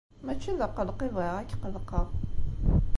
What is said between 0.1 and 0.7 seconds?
Mačči d